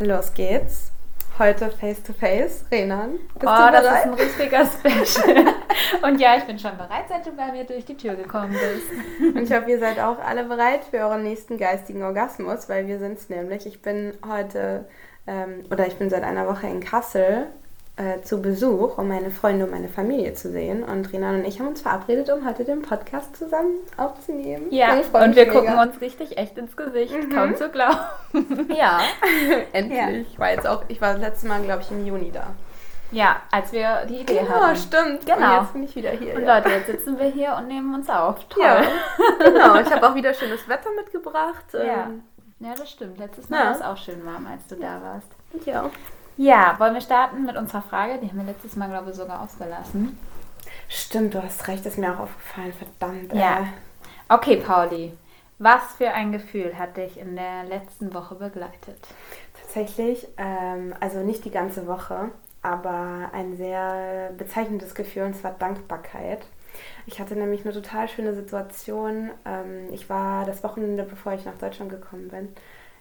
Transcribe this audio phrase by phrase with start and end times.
[0.00, 0.90] Los geht's.
[1.38, 2.64] Heute face to face.
[2.70, 3.74] Renan, bist oh, du bereit?
[3.74, 5.54] das ist ein richtiger Special.
[6.02, 9.34] Und ja, ich bin schon bereit, seit du bei mir durch die Tür gekommen bist.
[9.34, 12.98] Und ich hoffe, ihr seid auch alle bereit für euren nächsten geistigen Orgasmus, weil wir
[12.98, 13.66] sind es nämlich.
[13.66, 14.88] Ich bin heute,
[15.26, 17.48] ähm, oder ich bin seit einer Woche in Kassel
[18.00, 20.82] äh, zu Besuch, um meine Freunde und meine Familie zu sehen.
[20.82, 24.68] Und Renan und ich haben uns verabredet, um heute den Podcast zusammen aufzunehmen.
[24.70, 27.12] Ja, und wir gucken uns richtig echt ins Gesicht.
[27.12, 27.34] Mhm.
[27.34, 27.98] Kaum zu glauben.
[28.68, 29.00] Ja,
[29.72, 29.98] endlich.
[29.98, 30.08] Ja.
[30.08, 32.54] Ich war jetzt auch, ich war das letzte Mal, glaube ich, im Juni da.
[33.10, 34.76] Ja, als wir die Idee genau, hatten.
[34.76, 35.26] Stimmt.
[35.26, 35.56] Genau.
[35.56, 36.36] Und jetzt bin ich wieder hier.
[36.36, 36.56] Und ja.
[36.56, 38.44] Leute, jetzt sitzen wir hier und nehmen uns auf.
[38.48, 38.62] Toll.
[38.62, 38.82] Ja,
[39.44, 39.80] genau.
[39.80, 41.64] Ich habe auch wieder schönes Wetter mitgebracht.
[41.72, 42.22] Ja, ähm,
[42.60, 43.18] ja das stimmt.
[43.18, 43.64] Letztes Mal ja.
[43.66, 45.66] war es auch schön warm, als du da warst.
[45.66, 45.90] Ja.
[46.40, 48.16] Ja, wollen wir starten mit unserer Frage?
[48.16, 50.18] Die haben wir letztes Mal, glaube ich, sogar ausgelassen.
[50.88, 53.34] Stimmt, du hast recht, ist mir auch aufgefallen, verdammt.
[53.34, 53.68] Ja.
[54.26, 55.12] Okay, Pauli.
[55.58, 59.06] Was für ein Gefühl hat dich in der letzten Woche begleitet?
[59.60, 62.30] Tatsächlich, ähm, also nicht die ganze Woche,
[62.62, 66.46] aber ein sehr bezeichnendes Gefühl, und zwar Dankbarkeit.
[67.04, 69.30] Ich hatte nämlich eine total schöne Situation.
[69.44, 72.48] Ähm, ich war das Wochenende, bevor ich nach Deutschland gekommen bin,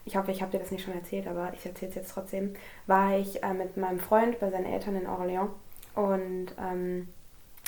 [0.09, 2.55] ich hoffe, ich habe dir das nicht schon erzählt, aber ich erzähle es jetzt trotzdem,
[2.88, 5.49] war ich äh, mit meinem Freund bei seinen Eltern in Orléans
[5.93, 7.07] und ähm,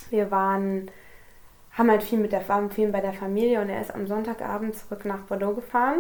[0.09, 0.89] wir waren,
[1.73, 5.06] haben halt viel mit der viel bei der Familie und er ist am Sonntagabend zurück
[5.06, 6.00] nach Bordeaux gefahren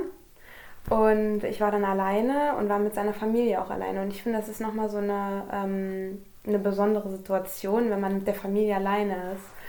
[0.89, 4.01] und ich war dann alleine und war mit seiner Familie auch alleine.
[4.01, 8.25] Und ich finde, das ist nochmal so eine, ähm, eine besondere Situation, wenn man mit
[8.25, 9.60] der Familie alleine ist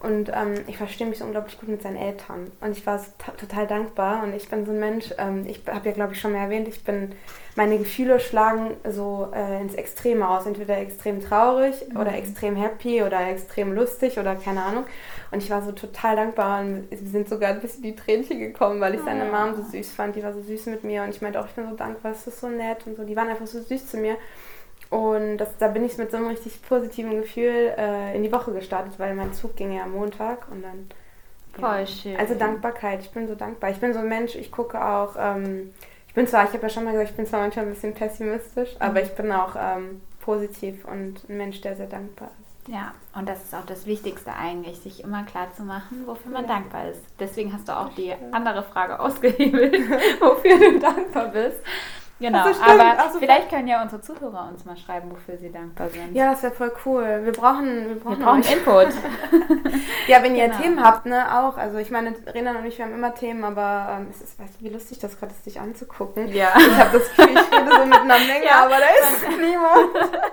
[0.00, 2.52] und ähm, ich verstehe mich so unglaublich gut mit seinen Eltern.
[2.60, 4.22] Und ich war so total dankbar.
[4.22, 6.68] Und ich bin so ein Mensch, ähm, ich habe ja, glaube ich, schon mal erwähnt,
[6.68, 7.12] ich bin,
[7.56, 10.46] meine Gefühle schlagen so äh, ins Extreme aus.
[10.46, 11.96] Entweder extrem traurig mhm.
[11.96, 14.84] oder extrem happy oder extrem lustig oder keine Ahnung.
[15.32, 16.60] Und ich war so total dankbar.
[16.60, 19.34] Und wir sind sogar ein bisschen die Tränchen gekommen, weil ich seine oh.
[19.34, 20.14] Mom so süß fand.
[20.14, 21.02] Die war so süß mit mir.
[21.02, 23.02] Und ich meinte auch, ich bin so dankbar, es ist so nett und so.
[23.02, 24.16] Die waren einfach so süß zu mir.
[24.90, 28.52] Und das, da bin ich mit so einem richtig positiven Gefühl äh, in die Woche
[28.52, 30.88] gestartet, weil mein Zug ging ja am Montag und dann.
[31.52, 31.86] Voll ja.
[31.86, 32.16] schön.
[32.16, 33.70] Also Dankbarkeit, ich bin so dankbar.
[33.70, 35.74] Ich bin so ein Mensch, ich gucke auch, ähm,
[36.06, 37.94] ich bin zwar, ich habe ja schon mal gesagt, ich bin zwar manchmal ein bisschen
[37.94, 38.82] pessimistisch, mhm.
[38.82, 42.48] aber ich bin auch ähm, positiv und ein Mensch, der sehr dankbar ist.
[42.72, 46.42] Ja, und das ist auch das Wichtigste eigentlich, sich immer klar zu machen, wofür man
[46.42, 46.48] ja.
[46.48, 47.00] dankbar ist.
[47.18, 49.74] Deswegen hast du auch die andere Frage ausgehebelt,
[50.20, 51.60] wofür du dankbar bist.
[52.20, 55.88] Genau, also aber also vielleicht können ja unsere Zuhörer uns mal schreiben, wofür sie dankbar
[55.88, 56.16] sind.
[56.16, 57.20] Ja, das wäre voll cool.
[57.22, 58.88] Wir brauchen, wir brauchen, wir brauchen Input.
[60.08, 60.60] ja, wenn ihr genau.
[60.60, 61.56] Themen habt, ne, auch.
[61.56, 64.60] Also ich meine, Renan und ich, wir haben immer Themen, aber ähm, es ist, weißt
[64.60, 66.28] du, wie lustig das gerade ist, dich anzugucken.
[66.32, 66.48] Ja.
[66.68, 68.64] Ich habe das Gefühl, ich rede so mit einer Menge, ja.
[68.64, 70.22] aber da ist niemand.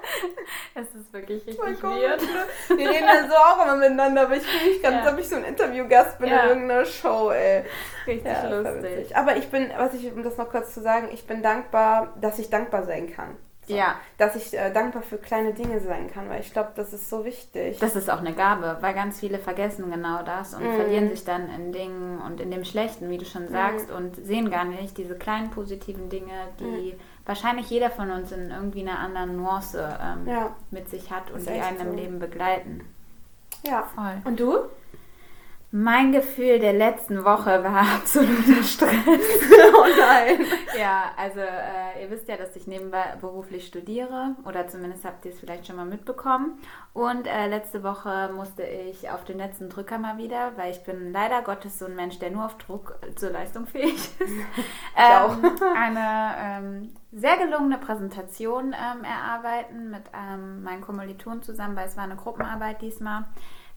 [0.78, 2.22] Es ist wirklich richtig weird.
[2.68, 5.04] Wir reden ja so auch immer miteinander, aber ich fühle mich gerade, ja.
[5.04, 6.44] als ob ich so ein Interviewgast bin ja.
[6.44, 7.64] in irgendeiner Show, ey.
[8.08, 9.16] Richtig ja, lustig.
[9.16, 12.40] Aber ich bin, was ich, um das noch kurz zu sagen, ich bin dankbar, dass
[12.40, 13.38] ich dankbar sein kann.
[13.68, 13.76] So.
[13.76, 13.96] Ja.
[14.18, 17.26] Dass ich äh, dankbar für kleine Dinge sein kann, weil ich glaube, das ist so
[17.26, 17.80] wichtig.
[17.80, 20.76] Das ist auch eine Gabe, weil ganz viele vergessen genau das und mm.
[20.76, 23.96] verlieren sich dann in Dingen und in dem Schlechten, wie du schon sagst, mm.
[23.96, 27.00] und sehen gar nicht diese kleinen positiven Dinge, die mm.
[27.26, 30.56] wahrscheinlich jeder von uns in irgendwie einer anderen Nuance ähm, ja.
[30.70, 31.86] mit sich hat und die einen so.
[31.86, 32.82] im Leben begleiten.
[33.64, 33.90] Ja.
[33.96, 34.22] Voll.
[34.26, 34.58] Und du?
[35.72, 38.94] Mein Gefühl der letzten Woche war absoluter Stress.
[39.06, 40.46] oh nein.
[40.80, 45.32] ja, also äh, ihr wisst ja, dass ich nebenbei beruflich studiere oder zumindest habt ihr
[45.32, 46.60] es vielleicht schon mal mitbekommen.
[46.94, 51.12] Und äh, letzte Woche musste ich auf den letzten Drücker mal wieder, weil ich bin
[51.12, 54.20] leider Gottes so ein Mensch, der nur auf Druck zur Leistung fähig ist.
[54.96, 61.98] ähm, eine ähm, sehr gelungene Präsentation ähm, erarbeiten mit ähm, meinen Kommilitonen zusammen, weil es
[61.98, 63.26] war eine Gruppenarbeit diesmal.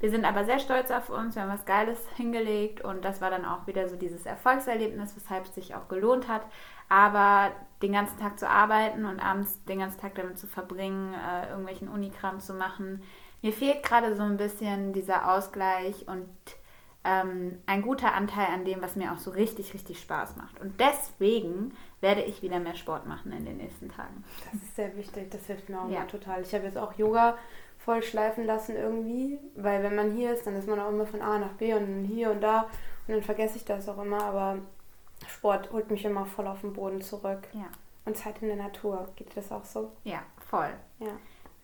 [0.01, 3.31] Wir sind aber sehr stolz auf uns, wir haben was Geiles hingelegt und das war
[3.31, 6.43] dann auch wieder so dieses Erfolgserlebnis, weshalb es sich auch gelohnt hat.
[6.89, 7.51] Aber
[7.83, 11.89] den ganzen Tag zu arbeiten und abends den ganzen Tag damit zu verbringen, äh, irgendwelchen
[11.89, 13.03] Unikram zu machen,
[13.43, 16.29] mir fehlt gerade so ein bisschen dieser Ausgleich und
[17.05, 20.61] ähm, ein guter Anteil an dem, was mir auch so richtig, richtig Spaß macht.
[20.61, 24.25] Und deswegen werde ich wieder mehr Sport machen in den nächsten Tagen.
[24.53, 26.05] Das ist sehr wichtig, das hilft mir auch ja.
[26.05, 26.43] total.
[26.43, 27.39] Ich habe jetzt auch Yoga
[27.79, 31.23] voll schleifen lassen irgendwie, weil wenn man hier ist, dann ist man auch immer von
[31.23, 32.69] A nach B und hier und da
[33.07, 34.59] und dann vergesse ich das auch immer, aber
[35.27, 37.49] Sport holt mich immer voll auf den Boden zurück.
[37.53, 37.67] Ja.
[38.05, 39.09] Und Zeit in der Natur.
[39.17, 39.93] Geht das auch so?
[40.05, 40.71] Ja, voll.
[40.99, 41.13] Ja.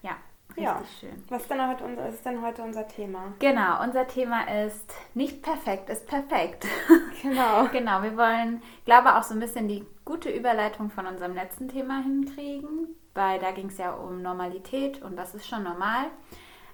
[0.03, 0.17] Ja.
[0.51, 0.83] Richtig ja.
[1.01, 1.25] schön.
[1.29, 3.33] Was, denn heute, was ist denn heute unser Thema?
[3.39, 6.67] Genau, unser Thema ist nicht perfekt ist perfekt.
[7.23, 7.69] Genau.
[7.73, 12.03] genau, wir wollen, glaube auch so ein bisschen die gute Überleitung von unserem letzten Thema
[12.03, 16.07] hinkriegen weil da ging es ja um Normalität und das ist schon normal,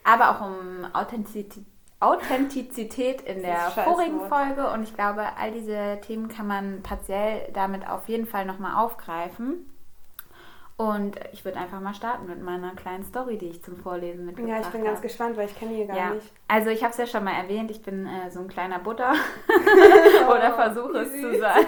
[0.04, 1.64] aber auch um Authentizität.
[2.02, 7.86] Authentizität in der vorigen Folge und ich glaube, all diese Themen kann man partiell damit
[7.86, 9.70] auf jeden Fall nochmal aufgreifen.
[10.80, 14.50] Und ich würde einfach mal starten mit meiner kleinen Story, die ich zum Vorlesen mitgebracht
[14.50, 14.62] habe.
[14.62, 16.14] Ja, ich bin ganz gespannt, weil ich kenne die gar ja.
[16.14, 16.32] nicht.
[16.48, 19.12] Also ich habe es ja schon mal erwähnt, ich bin äh, so ein kleiner Butter
[20.26, 21.66] oder versuche es zu sein.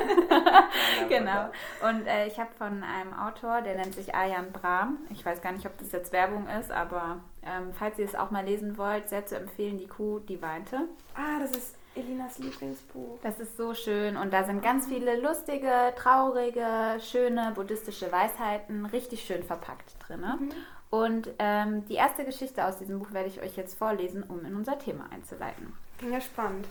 [1.11, 1.51] genau.
[1.87, 4.97] Und äh, ich habe von einem Autor, der nennt sich Ayan Brahm.
[5.11, 8.31] Ich weiß gar nicht, ob das jetzt Werbung ist, aber ähm, falls ihr es auch
[8.31, 10.89] mal lesen wollt, sehr zu empfehlen, Die Kuh, die weinte.
[11.15, 13.19] Ah, das ist Elinas Lieblingsbuch.
[13.23, 19.25] Das ist so schön und da sind ganz viele lustige, traurige, schöne buddhistische Weisheiten richtig
[19.25, 20.21] schön verpackt drin.
[20.21, 20.51] Mhm.
[20.91, 24.55] Und ähm, die erste Geschichte aus diesem Buch werde ich euch jetzt vorlesen, um in
[24.55, 25.73] unser Thema einzuleiten.
[25.99, 26.67] Bin gespannt.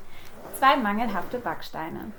[0.60, 2.12] Zwei mangelhafte Backsteine.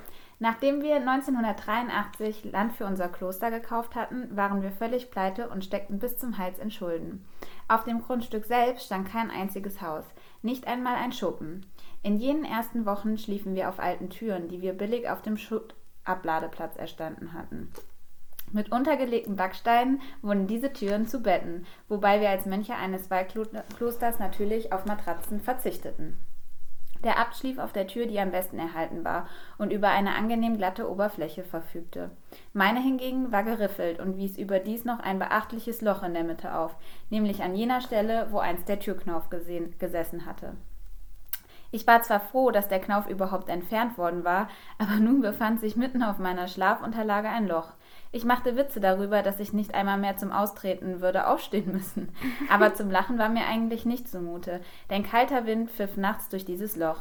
[0.43, 6.01] Nachdem wir 1983 Land für unser Kloster gekauft hatten, waren wir völlig pleite und steckten
[6.01, 7.25] bis zum Hals in Schulden.
[7.69, 10.05] Auf dem Grundstück selbst stand kein einziges Haus,
[10.43, 11.65] nicht einmal ein Schuppen.
[12.05, 16.77] In jenen ersten Wochen schliefen wir auf alten Türen, die wir billig auf dem Schuttabladeplatz
[16.77, 17.73] erstanden hatten.
[18.51, 24.73] Mit untergelegten Backsteinen wurden diese Türen zu Betten, wobei wir als Mönche eines Waldklosters natürlich
[24.73, 26.19] auf Matratzen verzichteten.
[27.05, 29.29] Der Abt schlief auf der Tür, die am besten erhalten war
[29.59, 32.11] und über eine angenehm glatte Oberfläche verfügte.
[32.53, 36.77] Meine hingegen war geriffelt und wies überdies noch ein beachtliches Loch in der Mitte auf,
[37.11, 40.55] nämlich an jener Stelle, wo einst der Türknauf gesehen, gesessen hatte.
[41.75, 45.75] Ich war zwar froh, dass der Knauf überhaupt entfernt worden war, aber nun befand sich
[45.75, 47.73] mitten auf meiner Schlafunterlage ein Loch.
[48.13, 52.15] Ich machte Witze darüber, dass ich nicht einmal mehr zum Austreten würde aufstehen müssen.
[52.51, 54.61] Aber zum Lachen war mir eigentlich nicht zumute,
[54.91, 56.99] denn kalter Wind pfiff nachts durch dieses Loch.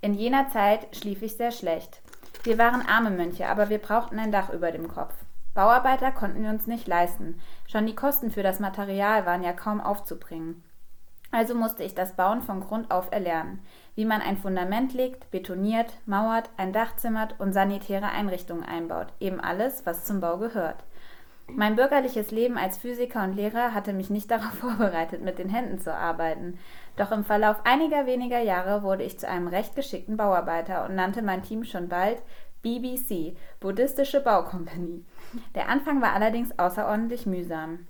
[0.00, 2.00] In jener Zeit schlief ich sehr schlecht.
[2.44, 5.14] Wir waren arme Mönche, aber wir brauchten ein Dach über dem Kopf.
[5.52, 7.40] Bauarbeiter konnten wir uns nicht leisten.
[7.66, 10.62] Schon die Kosten für das Material waren ja kaum aufzubringen.
[11.32, 13.60] Also musste ich das Bauen von Grund auf erlernen,
[13.96, 19.40] wie man ein Fundament legt, betoniert, mauert, ein Dach zimmert und sanitäre Einrichtungen einbaut, eben
[19.40, 20.84] alles, was zum Bau gehört.
[21.48, 25.78] Mein bürgerliches Leben als Physiker und Lehrer hatte mich nicht darauf vorbereitet, mit den Händen
[25.78, 26.58] zu arbeiten.
[26.96, 31.22] Doch im Verlauf einiger weniger Jahre wurde ich zu einem recht geschickten Bauarbeiter und nannte
[31.22, 32.22] mein Team schon bald
[32.62, 35.04] BBC, Buddhistische Baukompanie.
[35.54, 37.86] Der Anfang war allerdings außerordentlich mühsam.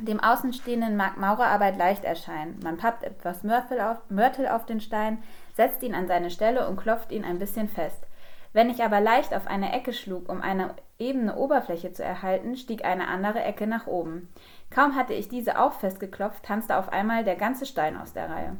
[0.00, 2.58] Dem Außenstehenden mag Maurerarbeit leicht erscheinen.
[2.64, 5.22] Man pappt etwas Mörtel auf, Mörtel auf den Stein,
[5.54, 8.06] setzt ihn an seine Stelle und klopft ihn ein bisschen fest.
[8.52, 12.84] Wenn ich aber leicht auf eine Ecke schlug, um eine ebene Oberfläche zu erhalten, stieg
[12.84, 14.28] eine andere Ecke nach oben.
[14.70, 18.56] Kaum hatte ich diese auch festgeklopft, tanzte auf einmal der ganze Stein aus der Reihe.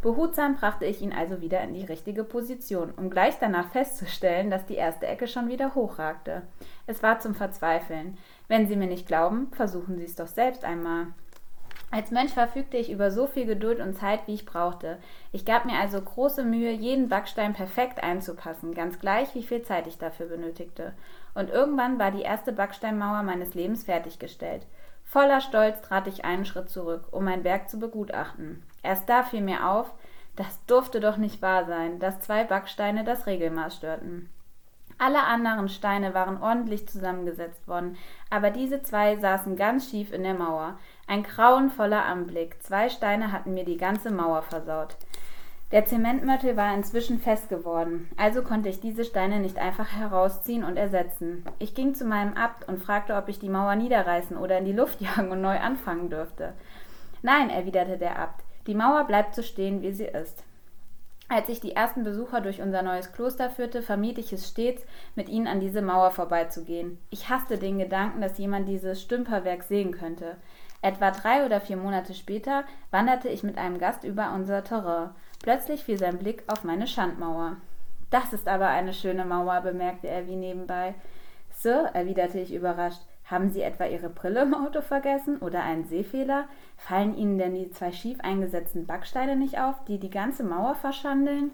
[0.00, 4.66] Behutsam brachte ich ihn also wieder in die richtige Position, um gleich danach festzustellen, dass
[4.66, 6.42] die erste Ecke schon wieder hochragte.
[6.86, 8.18] Es war zum Verzweifeln.
[8.48, 11.08] Wenn Sie mir nicht glauben, versuchen Sie es doch selbst einmal.
[11.92, 14.96] Als Mensch verfügte ich über so viel Geduld und Zeit, wie ich brauchte.
[15.30, 19.86] Ich gab mir also große Mühe, jeden Backstein perfekt einzupassen, ganz gleich, wie viel Zeit
[19.86, 20.94] ich dafür benötigte.
[21.34, 24.66] Und irgendwann war die erste Backsteinmauer meines Lebens fertiggestellt.
[25.04, 28.62] Voller Stolz trat ich einen Schritt zurück, um mein Werk zu begutachten.
[28.82, 29.92] Erst da fiel mir auf,
[30.34, 34.30] das durfte doch nicht wahr sein, dass zwei Backsteine das Regelmaß störten.
[35.04, 37.96] Alle anderen Steine waren ordentlich zusammengesetzt worden,
[38.30, 40.78] aber diese zwei saßen ganz schief in der Mauer.
[41.08, 42.62] Ein grauenvoller Anblick.
[42.62, 44.94] Zwei Steine hatten mir die ganze Mauer versaut.
[45.72, 50.76] Der Zementmörtel war inzwischen fest geworden, also konnte ich diese Steine nicht einfach herausziehen und
[50.76, 51.44] ersetzen.
[51.58, 54.72] Ich ging zu meinem Abt und fragte, ob ich die Mauer niederreißen oder in die
[54.72, 56.52] Luft jagen und neu anfangen dürfte.
[57.22, 60.44] Nein, erwiderte der Abt, die Mauer bleibt so stehen, wie sie ist.
[61.28, 65.28] Als ich die ersten Besucher durch unser neues Kloster führte, vermied ich es stets, mit
[65.28, 66.98] ihnen an diese Mauer vorbeizugehen.
[67.10, 70.36] Ich hasste den Gedanken, dass jemand dieses Stümperwerk sehen könnte.
[70.82, 75.10] Etwa drei oder vier Monate später wanderte ich mit einem Gast über unser Terrain.
[75.40, 77.56] Plötzlich fiel sein Blick auf meine Schandmauer.
[78.10, 80.94] Das ist aber eine schöne Mauer, bemerkte er wie nebenbei.
[81.50, 83.00] Sir, erwiderte ich überrascht,
[83.32, 86.44] haben Sie etwa Ihre Brille im Auto vergessen oder einen Sehfehler?
[86.76, 91.50] Fallen Ihnen denn die zwei schief eingesetzten Backsteine nicht auf, die die ganze Mauer verschandeln?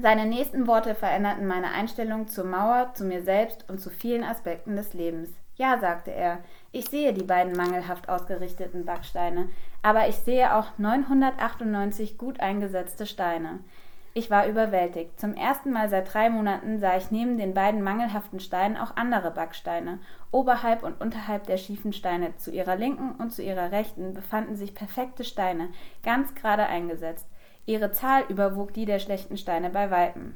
[0.00, 4.74] Seine nächsten Worte veränderten meine Einstellung zur Mauer, zu mir selbst und zu vielen Aspekten
[4.76, 5.28] des Lebens.
[5.56, 6.38] Ja, sagte er,
[6.70, 9.50] ich sehe die beiden mangelhaft ausgerichteten Backsteine,
[9.82, 13.60] aber ich sehe auch 998 gut eingesetzte Steine.
[14.14, 15.18] Ich war überwältigt.
[15.18, 19.30] Zum ersten Mal seit drei Monaten sah ich neben den beiden mangelhaften Steinen auch andere
[19.30, 20.00] Backsteine.
[20.30, 24.74] Oberhalb und unterhalb der schiefen Steine, zu ihrer linken und zu ihrer rechten, befanden sich
[24.74, 25.70] perfekte Steine,
[26.02, 27.26] ganz gerade eingesetzt.
[27.64, 30.34] Ihre Zahl überwog die der schlechten Steine bei Weitem.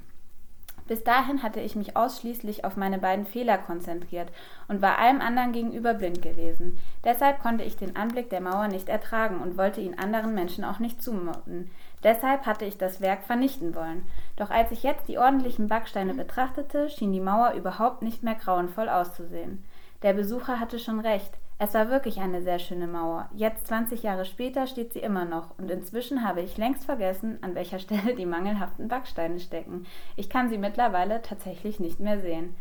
[0.87, 4.31] Bis dahin hatte ich mich ausschließlich auf meine beiden Fehler konzentriert
[4.69, 6.79] und war allem anderen gegenüber blind gewesen.
[7.05, 10.79] Deshalb konnte ich den Anblick der Mauer nicht ertragen und wollte ihn anderen Menschen auch
[10.79, 11.71] nicht zumuten.
[12.03, 14.07] Deshalb hatte ich das Werk vernichten wollen.
[14.37, 18.89] Doch als ich jetzt die ordentlichen Backsteine betrachtete, schien die Mauer überhaupt nicht mehr grauenvoll
[18.89, 19.65] auszusehen.
[20.03, 21.33] Der Besucher hatte schon recht.
[21.59, 23.31] Es war wirklich eine sehr schöne Mauer.
[23.35, 27.55] Jetzt, 20 Jahre später, steht sie immer noch und inzwischen habe ich längst vergessen, an
[27.55, 29.87] welcher Stelle die mangelhaften Backsteine stecken.
[30.17, 32.55] Ich kann sie mittlerweile tatsächlich nicht mehr sehen.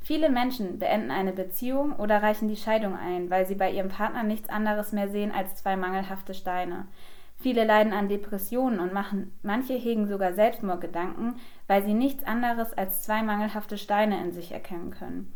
[0.00, 4.24] Viele Menschen beenden eine Beziehung oder reichen die Scheidung ein, weil sie bei ihrem Partner
[4.24, 6.86] nichts anderes mehr sehen als zwei mangelhafte Steine.
[7.42, 11.34] Viele leiden an Depressionen und machen, manche hegen sogar Selbstmordgedanken,
[11.66, 15.32] weil sie nichts anderes als zwei mangelhafte Steine in sich erkennen können.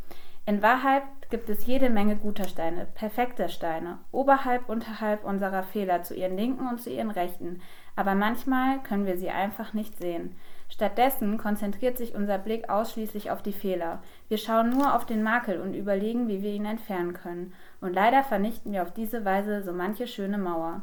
[0.47, 6.15] In Wahrheit gibt es jede Menge guter Steine, perfekter Steine, oberhalb, unterhalb unserer Fehler, zu
[6.15, 7.61] ihren linken und zu ihren rechten,
[7.97, 10.37] aber manchmal können wir sie einfach nicht sehen.
[10.69, 14.01] Stattdessen konzentriert sich unser Blick ausschließlich auf die Fehler.
[14.29, 17.53] Wir schauen nur auf den Makel und überlegen, wie wir ihn entfernen können.
[17.81, 20.83] Und leider vernichten wir auf diese Weise so manche schöne Mauer.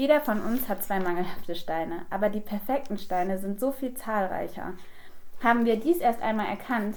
[0.00, 4.72] Jeder von uns hat zwei mangelhafte Steine, aber die perfekten Steine sind so viel zahlreicher.
[5.44, 6.96] Haben wir dies erst einmal erkannt,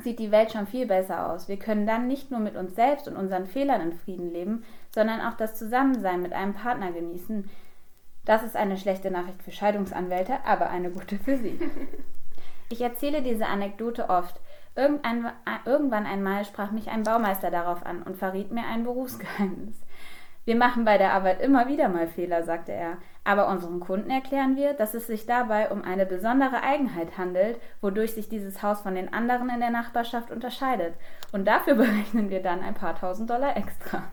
[0.00, 1.48] sieht die Welt schon viel besser aus.
[1.48, 5.20] Wir können dann nicht nur mit uns selbst und unseren Fehlern in Frieden leben, sondern
[5.20, 7.50] auch das Zusammensein mit einem Partner genießen.
[8.24, 11.58] Das ist eine schlechte Nachricht für Scheidungsanwälte, aber eine gute für Sie.
[12.72, 14.40] Ich erzähle diese Anekdote oft.
[14.76, 15.32] Irgendein,
[15.64, 19.74] irgendwann einmal sprach mich ein Baumeister darauf an und verriet mir ein Berufsgeheimnis.
[20.44, 22.96] Wir machen bei der Arbeit immer wieder mal Fehler, sagte er.
[23.24, 28.14] Aber unseren Kunden erklären wir, dass es sich dabei um eine besondere Eigenheit handelt, wodurch
[28.14, 30.94] sich dieses Haus von den anderen in der Nachbarschaft unterscheidet.
[31.30, 34.04] Und dafür berechnen wir dann ein paar tausend Dollar extra.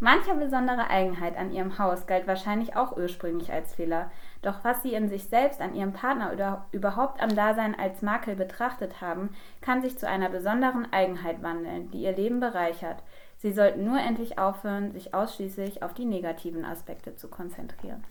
[0.00, 4.10] Manche besondere Eigenheit an ihrem Haus galt wahrscheinlich auch ursprünglich als Fehler.
[4.42, 8.34] Doch was sie in sich selbst, an ihrem Partner oder überhaupt am Dasein als Makel
[8.34, 9.30] betrachtet haben,
[9.60, 13.02] kann sich zu einer besonderen Eigenheit wandeln, die ihr Leben bereichert.
[13.42, 18.04] Sie sollten nur endlich aufhören, sich ausschließlich auf die negativen Aspekte zu konzentrieren.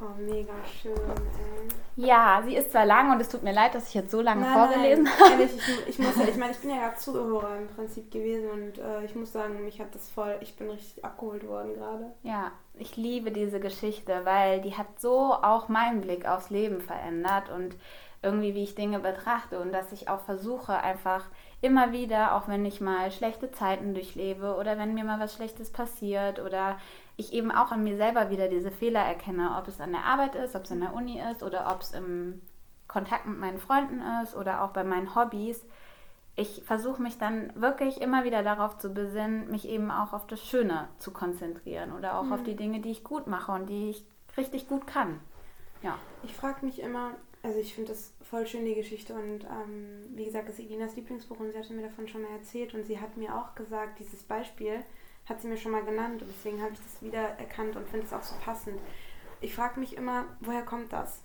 [0.00, 2.04] Oh, mega schön, ey.
[2.04, 4.40] Ja, sie ist zwar lang und es tut mir leid, dass ich jetzt so lange
[4.40, 5.30] Nein, vorgelesen nein, habe.
[5.30, 8.50] Ehrlich, ich, ich, muss ja, ich meine, ich bin ja gerade Zuhörer im Prinzip gewesen
[8.50, 12.12] und äh, ich muss sagen, mich hat das voll, ich bin richtig abgeholt worden gerade.
[12.24, 17.50] Ja, ich liebe diese Geschichte, weil die hat so auch meinen Blick aufs Leben verändert
[17.50, 17.76] und
[18.20, 21.26] irgendwie, wie ich Dinge betrachte und dass ich auch versuche, einfach
[21.64, 25.70] immer wieder, auch wenn ich mal schlechte Zeiten durchlebe oder wenn mir mal was Schlechtes
[25.70, 26.76] passiert oder
[27.16, 30.34] ich eben auch an mir selber wieder diese Fehler erkenne, ob es an der Arbeit
[30.34, 32.42] ist, ob es an der Uni ist oder ob es im
[32.86, 35.64] Kontakt mit meinen Freunden ist oder auch bei meinen Hobbys.
[36.36, 40.44] Ich versuche mich dann wirklich immer wieder darauf zu besinnen, mich eben auch auf das
[40.44, 42.32] Schöne zu konzentrieren oder auch mhm.
[42.34, 44.04] auf die Dinge, die ich gut mache und die ich
[44.36, 45.18] richtig gut kann.
[45.82, 45.96] Ja.
[46.24, 47.12] Ich frage mich immer,
[47.44, 49.14] also ich finde das voll schön, die Geschichte.
[49.14, 52.32] Und ähm, wie gesagt, das ist Ilinas Lieblingsbuch und sie hatte mir davon schon mal
[52.32, 52.74] erzählt.
[52.74, 54.82] Und sie hat mir auch gesagt, dieses Beispiel
[55.28, 56.22] hat sie mir schon mal genannt.
[56.22, 58.80] Und deswegen habe ich das wieder erkannt und finde es auch so passend.
[59.42, 61.20] Ich frage mich immer, woher kommt das?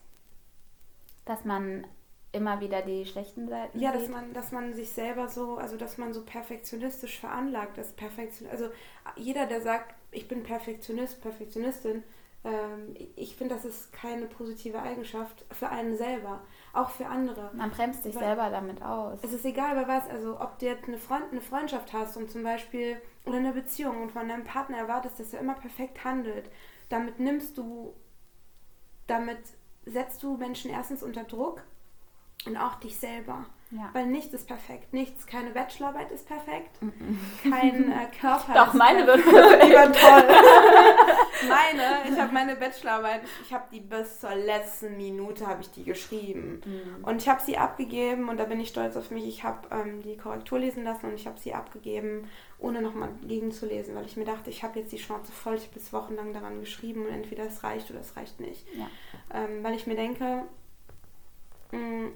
[1.23, 1.87] Dass man
[2.31, 4.01] immer wieder die schlechten Seiten Ja, sieht?
[4.01, 7.95] dass man, dass man sich selber so, also dass man so perfektionistisch veranlagt ist.
[7.95, 8.69] Perfektion, also
[9.15, 12.03] jeder, der sagt, ich bin Perfektionist, Perfektionistin,
[12.43, 16.41] ähm, ich finde, das ist keine positive Eigenschaft für einen selber,
[16.73, 17.51] auch für andere.
[17.53, 19.19] Man bremst sich Weil selber damit aus.
[19.21, 22.31] Es ist egal bei was, also ob du jetzt eine, Freund, eine Freundschaft hast und
[22.31, 26.49] zum Beispiel oder eine Beziehung und von deinem Partner erwartest, dass er immer perfekt handelt,
[26.87, 27.93] damit nimmst du,
[29.07, 29.39] damit
[29.85, 31.63] setzt du Menschen erstens unter Druck
[32.45, 33.45] und auch dich selber.
[33.71, 33.89] Ja.
[33.93, 34.93] Weil nichts ist perfekt.
[34.93, 36.79] Nichts, keine Bachelorarbeit ist perfekt.
[37.43, 39.99] Kein äh, Körper Doch, ist meine wird perfekt.
[39.99, 40.23] Toll.
[41.49, 45.83] meine, ich habe meine Bachelorarbeit, ich habe die bis zur letzten Minute habe ich die
[45.83, 46.61] geschrieben.
[46.65, 47.03] Mhm.
[47.03, 49.27] Und ich habe sie abgegeben und da bin ich stolz auf mich.
[49.27, 53.93] Ich habe ähm, die Korrektur lesen lassen und ich habe sie abgegeben, ohne nochmal gegenzulesen,
[53.93, 55.53] weil ich mir dachte, ich habe jetzt die Schnauze voll.
[55.55, 58.65] Ich habe bis wochenlang daran geschrieben und entweder es reicht oder es reicht nicht.
[58.73, 58.87] Ja.
[59.31, 60.43] Ähm, weil ich mir denke,
[61.71, 62.11] mh, mm,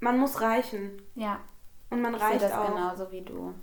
[0.00, 1.02] man muss reichen.
[1.14, 1.40] Ja.
[1.90, 2.68] Und man ich reicht das auch.
[2.68, 3.54] genauso wie du.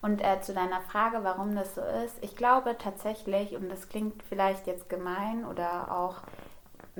[0.00, 4.22] Und äh, zu deiner Frage, warum das so ist, ich glaube tatsächlich, und das klingt
[4.22, 6.16] vielleicht jetzt gemein oder auch,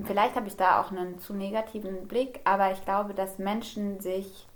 [0.02, 4.48] vielleicht habe ich da auch einen zu negativen Blick, aber ich glaube, dass Menschen sich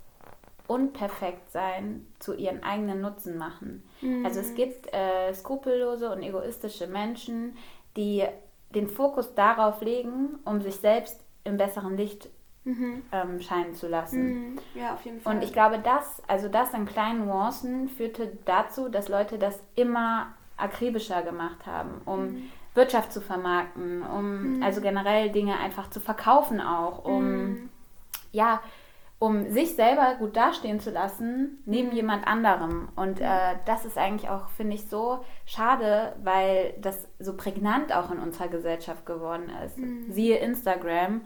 [0.65, 3.87] unperfekt sein zu ihren eigenen Nutzen machen.
[4.01, 4.25] Mhm.
[4.25, 7.55] Also es gibt äh, skrupellose und egoistische Menschen,
[7.97, 8.23] die
[8.73, 12.29] den Fokus darauf legen, um sich selbst im besseren Licht
[12.63, 13.03] mhm.
[13.11, 14.51] ähm, scheinen zu lassen.
[14.51, 14.59] Mhm.
[14.75, 15.35] Ja, auf jeden Fall.
[15.35, 20.33] Und ich glaube, das, also das an kleinen Nuancen führte dazu, dass Leute das immer
[20.57, 22.51] akribischer gemacht haben, um mhm.
[22.75, 24.63] Wirtschaft zu vermarkten, um mhm.
[24.63, 27.69] also generell Dinge einfach zu verkaufen auch, um mhm.
[28.31, 28.61] ja,
[29.17, 31.95] um sich selber gut dastehen zu lassen neben mhm.
[31.95, 32.87] jemand anderem.
[32.95, 38.11] Und äh, das ist eigentlich auch, finde ich, so schade, weil das so prägnant auch
[38.11, 39.77] in unserer Gesellschaft geworden ist.
[40.13, 41.21] Siehe Instagram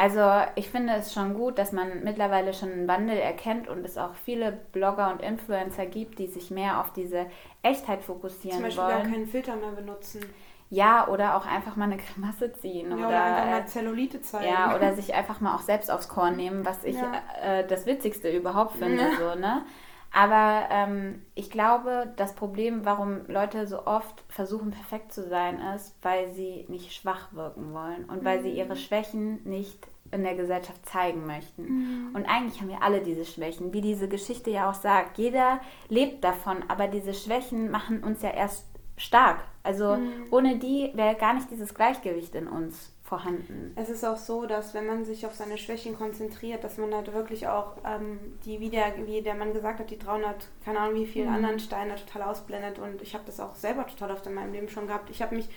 [0.00, 3.98] Also ich finde es schon gut, dass man mittlerweile schon einen Wandel erkennt und es
[3.98, 7.26] auch viele Blogger und Influencer gibt, die sich mehr auf diese
[7.60, 9.02] Echtheit fokussieren Zum Beispiel wollen.
[9.02, 10.24] gar keinen Filter mehr benutzen.
[10.70, 12.88] Ja, oder auch einfach mal eine Grimasse ziehen.
[12.92, 14.50] Ja, oder, oder einfach mal Zellulite zeigen.
[14.50, 17.12] Ja, oder sich einfach mal auch selbst aufs Korn nehmen, was ich ja.
[17.42, 19.02] äh, das Witzigste überhaupt finde.
[19.02, 19.16] Ja.
[19.18, 19.66] So, ne?
[20.12, 25.94] Aber ähm, ich glaube, das Problem, warum Leute so oft versuchen, perfekt zu sein, ist,
[26.00, 28.78] weil sie nicht schwach wirken wollen und weil sie ihre mhm.
[28.78, 31.62] Schwächen nicht in der Gesellschaft zeigen möchten.
[31.62, 32.14] Mhm.
[32.14, 35.18] Und eigentlich haben wir alle diese Schwächen, wie diese Geschichte ja auch sagt.
[35.18, 39.40] Jeder lebt davon, aber diese Schwächen machen uns ja erst stark.
[39.62, 40.26] Also mhm.
[40.30, 43.72] ohne die wäre gar nicht dieses Gleichgewicht in uns vorhanden.
[43.74, 47.12] Es ist auch so, dass wenn man sich auf seine Schwächen konzentriert, dass man halt
[47.12, 50.94] wirklich auch ähm, die, wie der, wie der Mann gesagt hat, die 300, keine Ahnung
[50.94, 51.34] wie viele mhm.
[51.34, 52.78] anderen Steine total ausblendet.
[52.78, 55.10] Und ich habe das auch selber total oft in meinem Leben schon gehabt.
[55.10, 55.48] Ich habe mich,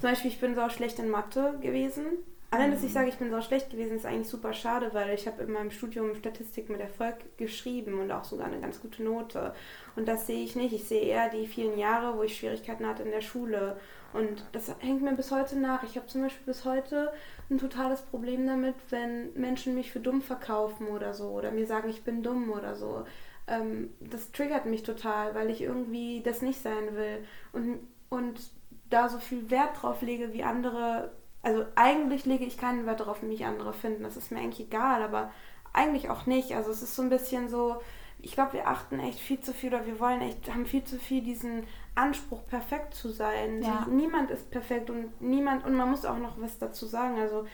[0.00, 2.06] zum Beispiel, ich bin so schlecht in Mathe gewesen.
[2.54, 5.26] Allein, dass ich sage, ich bin so schlecht gewesen, ist eigentlich super schade, weil ich
[5.26, 9.52] habe in meinem Studium Statistik mit Erfolg geschrieben und auch sogar eine ganz gute Note.
[9.96, 10.72] Und das sehe ich nicht.
[10.72, 13.76] Ich sehe eher die vielen Jahre, wo ich Schwierigkeiten hatte in der Schule
[14.12, 15.82] und das hängt mir bis heute nach.
[15.82, 17.12] Ich habe zum Beispiel bis heute
[17.50, 21.90] ein totales Problem damit, wenn Menschen mich für dumm verkaufen oder so oder mir sagen,
[21.90, 23.04] ich bin dumm oder so.
[23.48, 28.40] Ähm, das triggert mich total, weil ich irgendwie das nicht sein will und, und
[28.88, 31.12] da so viel Wert drauf lege, wie andere.
[31.44, 34.02] Also eigentlich lege ich keinen Wert darauf, wie mich andere finden.
[34.02, 35.30] Das ist mir eigentlich egal, aber
[35.74, 36.56] eigentlich auch nicht.
[36.56, 37.80] Also es ist so ein bisschen so,
[38.18, 40.98] ich glaube, wir achten echt viel zu viel oder wir wollen echt, haben viel zu
[40.98, 43.62] viel diesen Anspruch, perfekt zu sein.
[43.62, 43.86] Ja.
[43.90, 47.18] niemand ist perfekt und niemand, und man muss auch noch was dazu sagen.
[47.18, 47.46] Also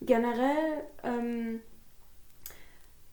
[0.00, 1.60] generell, ähm,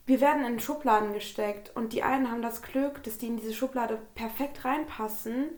[0.05, 3.53] wir werden in Schubladen gesteckt und die einen haben das Glück, dass die in diese
[3.53, 5.50] Schublade perfekt reinpassen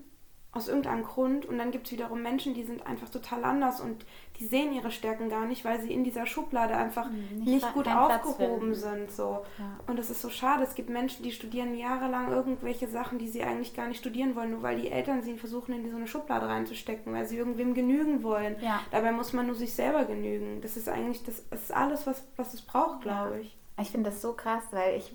[0.55, 1.45] aus irgendeinem Grund.
[1.45, 4.05] Und dann gibt es wiederum Menschen, die sind einfach total anders und
[4.39, 7.74] die sehen ihre Stärken gar nicht, weil sie in dieser Schublade einfach hm, nicht, nicht
[7.74, 9.12] gut aufgehoben sind.
[9.12, 9.45] So.
[9.59, 9.79] Ja.
[9.88, 10.63] Und das ist so schade.
[10.63, 14.51] Es gibt Menschen, die studieren jahrelang irgendwelche Sachen, die sie eigentlich gar nicht studieren wollen,
[14.51, 18.23] nur weil die Eltern sie versuchen, in so eine Schublade reinzustecken, weil sie irgendwem genügen
[18.23, 18.56] wollen.
[18.62, 18.82] Ja.
[18.91, 20.62] Dabei muss man nur sich selber genügen.
[20.62, 23.58] Das ist eigentlich das, das ist alles, was, was es braucht, glaube ich.
[23.82, 25.13] Ich finde das so krass, weil ich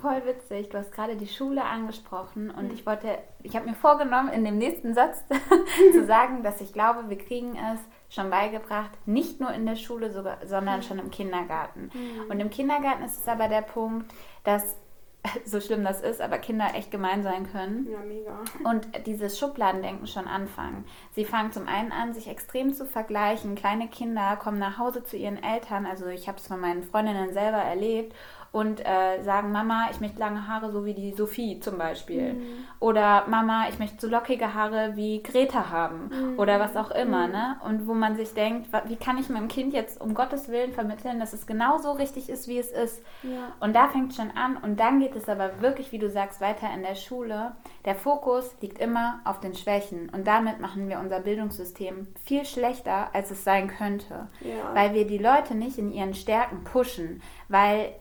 [0.00, 0.68] voll witzig.
[0.70, 2.74] Du hast gerade die Schule angesprochen und mhm.
[2.74, 5.24] ich wollte, ich habe mir vorgenommen, in dem nächsten Satz
[5.92, 7.80] zu sagen, dass ich glaube, wir kriegen es
[8.14, 10.82] schon beigebracht, nicht nur in der Schule, sogar, sondern mhm.
[10.82, 11.90] schon im Kindergarten.
[11.92, 12.30] Mhm.
[12.30, 14.12] Und im Kindergarten ist es aber der Punkt,
[14.44, 14.76] dass
[15.44, 17.86] so schlimm das ist, aber Kinder echt gemein sein können.
[17.90, 18.40] Ja, mega.
[18.64, 20.84] Und dieses Schubladendenken schon anfangen.
[21.12, 23.54] Sie fangen zum einen an, sich extrem zu vergleichen.
[23.54, 25.86] Kleine Kinder kommen nach Hause zu ihren Eltern.
[25.86, 28.14] Also ich habe es von meinen Freundinnen selber erlebt
[28.52, 32.34] und äh, sagen, Mama, ich möchte lange Haare, so wie die Sophie zum Beispiel.
[32.34, 32.64] Mhm.
[32.80, 36.10] Oder Mama, ich möchte so lockige Haare wie Greta haben.
[36.10, 36.38] Mhm.
[36.38, 37.26] Oder was auch immer.
[37.26, 37.32] Mhm.
[37.32, 37.56] Ne?
[37.64, 41.18] Und wo man sich denkt, wie kann ich meinem Kind jetzt um Gottes Willen vermitteln,
[41.18, 43.02] dass es genau so richtig ist, wie es ist.
[43.22, 43.54] Ja.
[43.60, 44.58] Und da fängt es schon an.
[44.58, 47.52] Und dann geht es aber wirklich, wie du sagst, weiter in der Schule.
[47.86, 50.10] Der Fokus liegt immer auf den Schwächen.
[50.10, 54.28] Und damit machen wir unser Bildungssystem viel schlechter, als es sein könnte.
[54.40, 54.74] Ja.
[54.74, 57.92] Weil wir die Leute nicht in ihren Stärken pushen weil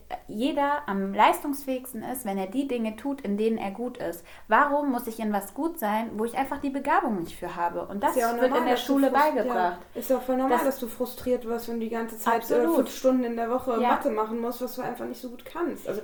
[0.41, 4.25] jeder am leistungsfähigsten ist, wenn er die Dinge tut, in denen er gut ist.
[4.47, 7.86] Warum muss ich in was gut sein, wo ich einfach die Begabung nicht für habe?
[7.86, 9.77] Und das ja wird in der Schule beigebracht.
[9.93, 12.17] Ja, ist ja auch voll normal, das, dass du frustriert wirst, wenn du die ganze
[12.17, 13.89] Zeit äh, fünf Stunden in der Woche ja.
[13.89, 15.88] Mathe machen musst, was du einfach nicht so gut kannst.
[15.88, 16.01] Also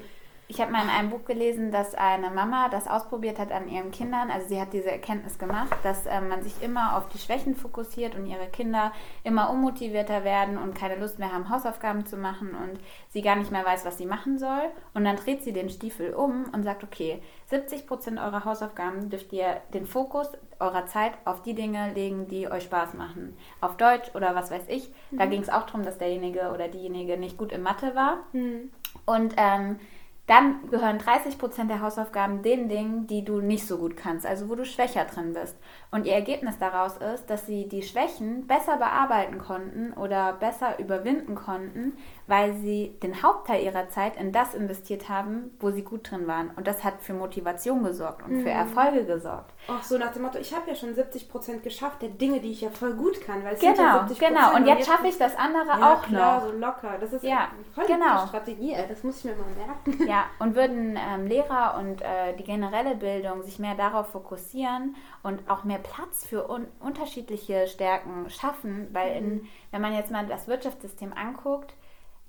[0.49, 3.91] ich habe mal in einem Buch gelesen, dass eine Mama das ausprobiert hat an ihren
[3.91, 4.31] Kindern.
[4.31, 8.15] Also sie hat diese Erkenntnis gemacht, dass äh, man sich immer auf die Schwächen fokussiert
[8.15, 8.93] und ihre Kinder
[9.25, 12.79] immer unmotivierter werden und keine Lust mehr haben, Hausaufgaben zu machen und
[13.09, 14.71] sie gar nicht mehr weiß, was sie machen soll.
[14.93, 19.33] Und dann dreht sie den Stiefel um und sagt, okay, 70 Prozent eurer Hausaufgaben dürft
[19.33, 20.29] ihr den Fokus
[20.59, 23.37] eurer Zeit auf die Dinge legen, die euch Spaß machen.
[23.59, 24.89] Auf Deutsch oder was weiß ich.
[25.11, 25.17] Mhm.
[25.17, 28.19] Da ging es auch darum, dass derjenige oder diejenige nicht gut in Mathe war.
[28.31, 28.71] Mhm.
[29.05, 29.79] Und ähm,
[30.27, 34.49] dann gehören 30 Prozent der Hausaufgaben den Dingen, die du nicht so gut kannst, also
[34.49, 35.57] wo du schwächer drin bist.
[35.89, 41.35] Und ihr Ergebnis daraus ist, dass sie die Schwächen besser bearbeiten konnten oder besser überwinden
[41.35, 41.93] konnten,
[42.27, 46.51] weil sie den Hauptteil ihrer Zeit in das investiert haben, wo sie gut drin waren.
[46.57, 48.43] Und das hat für Motivation gesorgt und mhm.
[48.43, 49.53] für Erfolge gesorgt.
[49.69, 52.51] Ach so, nach dem Motto, ich habe ja schon 70 Prozent geschafft der Dinge, die
[52.51, 53.45] ich ja voll gut kann.
[53.45, 54.55] Weil es genau, ja genau.
[54.55, 56.51] Und jetzt schaffe ich das andere ja, auch klar, noch.
[56.51, 56.97] so locker.
[56.99, 58.23] Das ist ja, voll genau.
[58.23, 58.75] die Strategie.
[58.89, 60.07] Das muss ich mir mal merken.
[60.07, 65.49] Ja, und würden ähm, Lehrer und äh, die generelle Bildung sich mehr darauf fokussieren und
[65.49, 70.47] auch mehr Platz für un unterschiedliche Stärken schaffen, weil in, wenn man jetzt mal das
[70.47, 71.73] Wirtschaftssystem anguckt,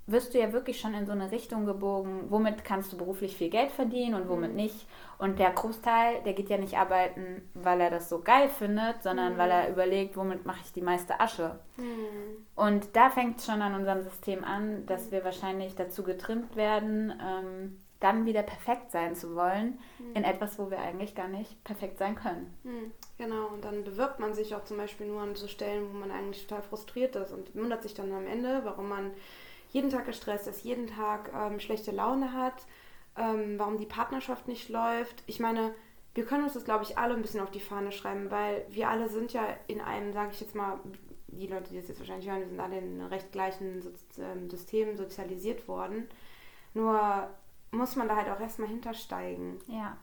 [0.09, 3.51] wirst du ja wirklich schon in so eine Richtung gebogen, womit kannst du beruflich viel
[3.51, 4.57] Geld verdienen und womit mhm.
[4.57, 4.87] nicht.
[5.19, 9.35] Und der Großteil, der geht ja nicht arbeiten, weil er das so geil findet, sondern
[9.35, 9.39] mhm.
[9.39, 11.59] weil er überlegt, womit mache ich die meiste Asche.
[11.77, 12.47] Mhm.
[12.57, 17.13] Und da fängt es schon an unserem System an, dass wir wahrscheinlich dazu getrimmt werden,
[17.23, 20.15] ähm, dann wieder perfekt sein zu wollen mhm.
[20.15, 22.55] in etwas, wo wir eigentlich gar nicht perfekt sein können.
[22.63, 22.93] Mhm.
[23.19, 26.11] Genau, und dann bewirbt man sich auch zum Beispiel nur an so Stellen, wo man
[26.11, 29.11] eigentlich total frustriert ist und wundert sich dann am Ende, warum man
[29.71, 32.67] jeden Tag gestresst ist, jeden Tag ähm, schlechte Laune hat,
[33.17, 35.23] ähm, warum die Partnerschaft nicht läuft.
[35.27, 35.75] Ich meine,
[36.15, 38.89] wir können uns das, glaube ich, alle ein bisschen auf die Fahne schreiben, weil wir
[38.89, 40.81] alle sind ja in einem, sage ich jetzt mal,
[41.29, 43.83] die Leute, die das jetzt wahrscheinlich hören, die sind alle in recht gleichen
[44.19, 46.09] ähm, Systemen sozialisiert worden.
[46.75, 47.29] Nur
[47.71, 49.59] muss man da halt auch erstmal hintersteigen.
[49.67, 49.97] Ja.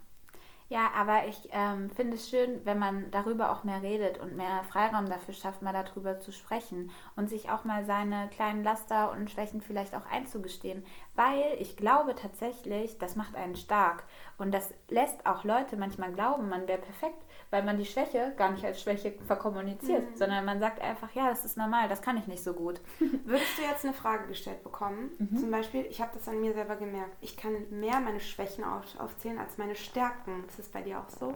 [0.67, 4.63] Ja, aber ich ähm, finde es schön, wenn man darüber auch mehr redet und mehr
[4.63, 9.29] Freiraum dafür schafft, mal darüber zu sprechen und sich auch mal seine kleinen Laster und
[9.29, 10.83] Schwächen vielleicht auch einzugestehen.
[11.13, 14.05] Weil ich glaube tatsächlich, das macht einen stark.
[14.39, 18.51] Und das lässt auch Leute manchmal glauben, man wäre perfekt, weil man die Schwäche gar
[18.51, 20.15] nicht als Schwäche verkommuniziert, mhm.
[20.15, 22.81] sondern man sagt einfach, ja, das ist normal, das kann ich nicht so gut.
[22.99, 25.11] Würdest du jetzt eine Frage gestellt bekommen?
[25.17, 25.37] Mhm.
[25.37, 28.83] Zum Beispiel, ich habe das an mir selber gemerkt, ich kann mehr meine Schwächen auf,
[28.99, 30.45] aufzählen als meine Stärken.
[30.47, 31.33] Ist das bei dir auch so?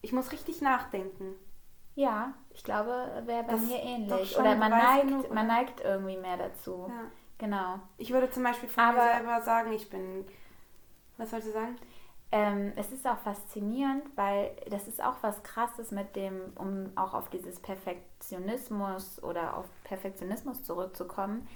[0.00, 1.34] Ich muss richtig nachdenken.
[1.94, 4.38] Ja, ich glaube, wäre bei das mir ähnlich.
[4.38, 6.86] Oder man neigt, genug, man neigt irgendwie mehr dazu.
[6.88, 7.10] Ja.
[7.38, 7.80] Genau.
[7.98, 10.24] Ich würde zum Beispiel von Aber, mir selber sagen, ich bin.
[11.18, 11.76] Was sollst du sagen?
[12.32, 17.12] Ähm, es ist auch faszinierend, weil das ist auch was Krasses mit dem, um auch
[17.12, 21.46] auf dieses Perfektionismus oder auf Perfektionismus zurückzukommen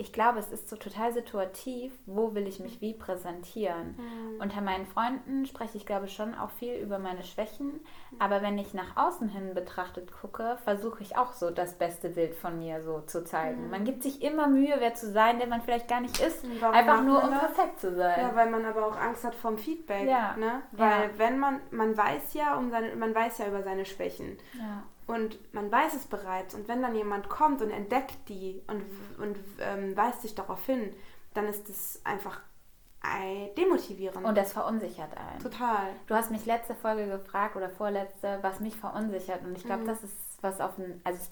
[0.00, 3.96] ich glaube, es ist so total situativ, wo will ich mich wie präsentieren.
[3.98, 4.40] Mhm.
[4.40, 7.80] Unter meinen Freunden spreche ich, glaube ich, schon auch viel über meine Schwächen.
[8.20, 12.36] Aber wenn ich nach außen hin betrachtet gucke, versuche ich auch so das beste Bild
[12.36, 13.64] von mir so zu zeigen.
[13.64, 13.70] Mhm.
[13.70, 16.44] Man gibt sich immer Mühe, wer zu sein, der man vielleicht gar nicht ist.
[16.62, 18.20] Einfach nur, um perfekt zu sein.
[18.20, 20.08] Ja, weil man aber auch Angst hat vom Feedback.
[20.08, 20.36] Ja.
[20.36, 20.62] Ne?
[20.70, 21.10] Weil ja.
[21.18, 24.38] wenn man, man weiß ja um seine, man weiß ja über seine Schwächen.
[24.56, 24.84] Ja.
[25.08, 26.54] Und man weiß es bereits.
[26.54, 28.84] Und wenn dann jemand kommt und entdeckt die und,
[29.20, 30.94] und ähm, weist sich darauf hin,
[31.34, 32.40] dann ist es einfach
[33.56, 34.24] demotivierend.
[34.24, 35.40] Und das verunsichert einen.
[35.40, 35.88] Total.
[36.06, 39.44] Du hast mich letzte Folge gefragt oder vorletzte, was mich verunsichert.
[39.44, 39.86] Und ich glaube, mhm.
[39.86, 41.28] das ist was auf den, also es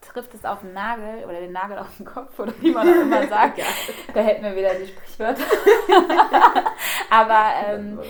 [0.00, 3.02] trifft es auf den Nagel oder den Nagel auf den Kopf oder wie man auch
[3.02, 3.58] immer sagt.
[3.58, 3.66] ja.
[4.12, 5.44] Da hätten wir wieder die Sprichwörter.
[7.10, 8.00] Aber ähm,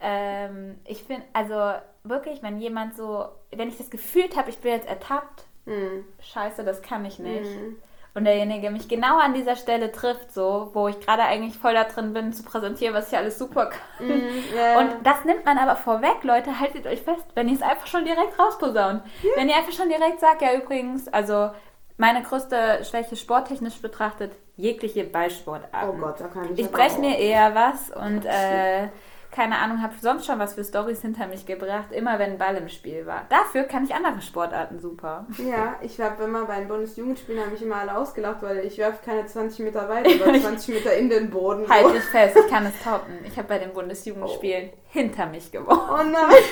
[0.00, 4.72] ähm, ich finde, also wirklich, wenn jemand so, wenn ich das gefühlt habe, ich bin
[4.72, 6.04] jetzt ertappt, mhm.
[6.20, 7.50] scheiße, das kann ich nicht.
[7.50, 7.76] Mhm.
[8.14, 11.84] Und derjenige mich genau an dieser Stelle trifft, so, wo ich gerade eigentlich voll da
[11.84, 14.22] drin bin, zu präsentieren, was ich alles super kann.
[14.54, 14.80] Yeah.
[14.80, 18.04] Und das nimmt man aber vorweg, Leute, haltet euch fest, wenn ihr es einfach schon
[18.04, 19.02] direkt rausposaunt.
[19.24, 19.32] Yeah.
[19.36, 21.52] Wenn ihr einfach schon direkt sagt, ja, übrigens, also
[21.96, 25.88] meine größte Schwäche sporttechnisch betrachtet, jegliche Ballsportarten.
[25.88, 28.88] Oh Gott, da kann ich Ich breche mir eher was und äh,
[29.32, 32.54] keine Ahnung, habe sonst schon was für Stories hinter mich gebracht, immer wenn ein Ball
[32.56, 33.26] im Spiel war.
[33.30, 35.26] Dafür kann ich andere Sportarten super.
[35.38, 39.02] Ja, ich habe immer bei den Bundesjugendspielen habe ich immer alle ausgelacht, weil ich werfe
[39.04, 41.66] keine 20 Meter weit, oder 20 Meter in den Boden.
[41.68, 43.18] Halt dich fest, ich kann es toppen.
[43.24, 44.78] Ich habe bei den Bundesjugendspielen oh.
[44.90, 45.80] hinter mich gewonnen.
[45.90, 46.42] Oh nein!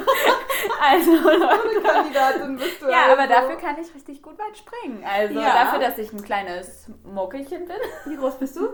[0.80, 1.82] also, Leute.
[1.82, 2.88] Kandidatin bist du.
[2.88, 3.12] Ja, also.
[3.12, 5.04] aber dafür kann ich richtig gut weit springen.
[5.04, 5.64] Also ja.
[5.64, 7.76] dafür, dass ich ein kleines Muckelchen bin.
[8.06, 8.68] Wie groß bist du?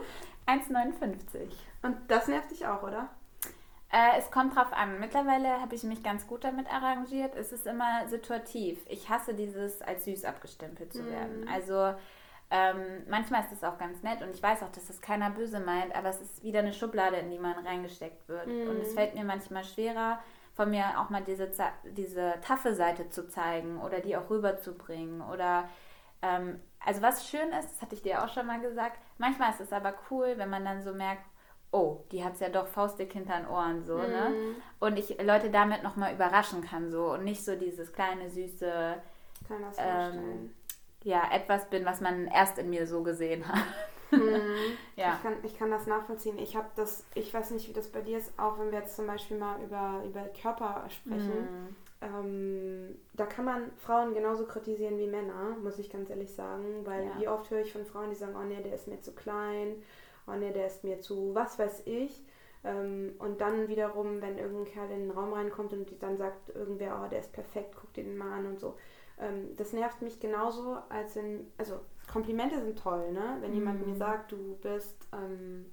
[0.47, 1.49] 1,59.
[1.83, 3.09] Und das nervt dich auch, oder?
[3.97, 5.01] Äh, es kommt drauf an.
[5.01, 7.35] Mittlerweile habe ich mich ganz gut damit arrangiert.
[7.35, 8.79] Es ist immer situativ.
[8.91, 11.43] Ich hasse dieses, als süß abgestempelt zu werden.
[11.43, 11.49] Mhm.
[11.49, 11.95] Also
[12.51, 15.61] ähm, manchmal ist es auch ganz nett und ich weiß auch, dass das keiner böse
[15.61, 18.49] meint, aber es ist wieder eine Schublade, in die man reingesteckt wird.
[18.49, 18.69] Mhm.
[18.69, 20.21] Und es fällt mir manchmal schwerer,
[20.55, 21.51] von mir auch mal diese,
[21.85, 25.23] diese taffe Seite zu zeigen oder die auch rüberzubringen.
[25.23, 25.71] Oder
[26.21, 29.61] ähm, also was schön ist, das hatte ich dir auch schon mal gesagt, manchmal ist
[29.61, 31.25] es aber cool, wenn man dann so merkt,
[31.77, 34.07] oh, die hat es ja doch faustdick hinter den Ohren so, ne?
[34.07, 34.13] mhm.
[34.13, 34.55] ne?
[34.81, 38.95] Und ich Leute damit nochmal überraschen kann so und nicht so dieses kleine, süße,
[39.79, 40.51] ähm,
[41.05, 43.63] ja, etwas bin, was man erst in mir so gesehen hat.
[44.11, 44.41] Mhm.
[44.97, 45.15] ja.
[45.15, 46.39] ich, kann, ich kann das nachvollziehen.
[46.39, 48.97] Ich habe das, ich weiß nicht, wie das bei dir ist, auch wenn wir jetzt
[48.97, 51.69] zum Beispiel mal über, über Körper sprechen.
[51.69, 51.77] Mhm.
[52.03, 57.05] Ähm, da kann man Frauen genauso kritisieren wie Männer, muss ich ganz ehrlich sagen, weil
[57.05, 57.13] ja.
[57.19, 59.77] wie oft höre ich von Frauen, die sagen, oh nee, der ist mir zu klein
[60.27, 62.23] oh ne, der ist mir zu, was weiß ich.
[62.65, 67.01] Ähm, und dann wiederum, wenn irgendein Kerl in den Raum reinkommt und dann sagt irgendwer,
[67.03, 68.77] oh, der ist perfekt, guck den mal an und so.
[69.19, 73.39] Ähm, das nervt mich genauso, als in, also Komplimente sind toll, ne?
[73.41, 73.57] Wenn mhm.
[73.57, 73.99] jemand mir mhm.
[73.99, 75.67] sagt, du bist, ähm,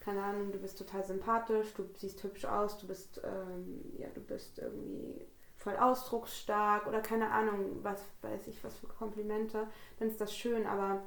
[0.00, 4.20] keine Ahnung, du bist total sympathisch, du siehst hübsch aus, du bist, ähm, ja, du
[4.20, 5.24] bist irgendwie
[5.56, 10.66] voll ausdrucksstark oder keine Ahnung, was weiß ich, was für Komplimente, dann ist das schön,
[10.66, 11.02] aber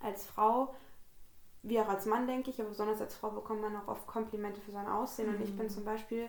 [0.00, 0.74] als Frau
[1.62, 4.60] wie auch als Mann, denke ich, aber besonders als Frau bekommt man auch oft Komplimente
[4.60, 5.28] für sein Aussehen.
[5.28, 5.34] Mhm.
[5.36, 5.70] Und ich bin mhm.
[5.70, 6.28] zum Beispiel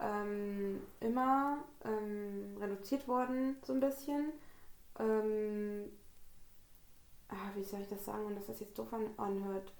[0.00, 4.32] ähm, immer ähm, reduziert worden, so ein bisschen.
[4.98, 5.84] Ähm,
[7.28, 9.72] ah, wie soll ich das sagen, und dass das jetzt doof anhört?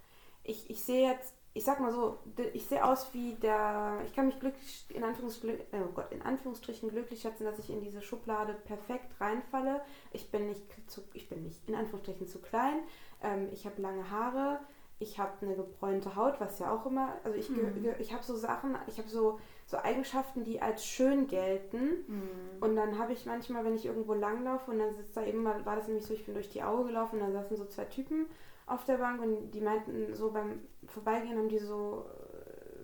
[0.43, 2.19] Ich, ich sehe jetzt, ich sag mal so,
[2.53, 6.89] ich sehe aus wie der, ich kann mich glücklich, in, Anführungsstrichen, oh Gott, in Anführungsstrichen
[6.89, 9.81] glücklich schätzen, dass ich in diese Schublade perfekt reinfalle.
[10.11, 12.79] Ich bin nicht zu, ich bin nicht in Anführungsstrichen zu klein.
[13.23, 14.59] Ähm, ich habe lange Haare,
[14.99, 17.95] ich habe eine gebräunte Haut, was ja auch immer, also ich, mhm.
[17.99, 22.05] ich habe so Sachen, ich habe so, so Eigenschaften, die als schön gelten.
[22.07, 22.29] Mhm.
[22.61, 25.65] Und dann habe ich manchmal, wenn ich irgendwo langlaufe und dann sitzt da eben mal,
[25.65, 27.85] war das nämlich so, ich bin durch die Auge gelaufen und dann saßen so zwei
[27.85, 28.27] Typen
[28.67, 32.05] auf der Bank und die meinten so beim Vorbeigehen haben die so,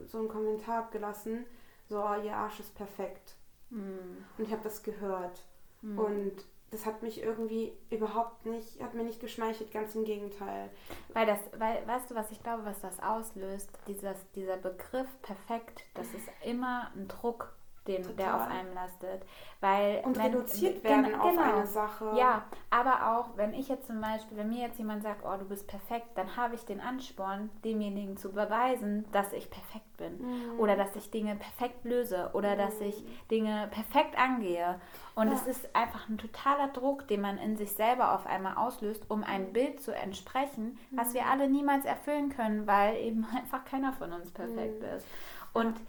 [0.06, 1.46] so einen Kommentar abgelassen,
[1.88, 3.36] so, oh, ihr Arsch ist perfekt.
[3.70, 4.26] Mhm.
[4.38, 5.42] Und ich habe das gehört.
[5.82, 5.98] Mhm.
[5.98, 6.34] Und
[6.72, 10.70] das hat mich irgendwie überhaupt nicht, hat mir nicht geschmeichelt, ganz im Gegenteil.
[11.14, 13.70] Weil das, weil, weißt du, was ich glaube, was das auslöst?
[13.88, 17.54] Dieses, dieser Begriff perfekt, das ist immer ein Druck
[17.88, 19.26] den, der auf einem lastet.
[19.60, 22.14] Weil und wenn, reduziert werden genau, auf eine Sache.
[22.16, 25.46] Ja, aber auch, wenn ich jetzt zum Beispiel, wenn mir jetzt jemand sagt, oh, du
[25.46, 30.20] bist perfekt, dann habe ich den Ansporn, demjenigen zu beweisen, dass ich perfekt bin.
[30.20, 30.60] Mhm.
[30.60, 32.30] Oder dass ich Dinge perfekt löse.
[32.34, 32.60] Oder mhm.
[32.60, 34.80] dass ich Dinge perfekt angehe.
[35.16, 35.34] Und ja.
[35.34, 39.24] es ist einfach ein totaler Druck, den man in sich selber auf einmal auslöst, um
[39.24, 39.54] ein mhm.
[39.54, 41.14] Bild zu entsprechen, was mhm.
[41.16, 44.98] wir alle niemals erfüllen können, weil eben einfach keiner von uns perfekt mhm.
[44.98, 45.08] ist.
[45.54, 45.86] Und ja